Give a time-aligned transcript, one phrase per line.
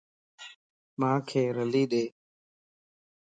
[0.99, 2.03] مانک رلي ڏي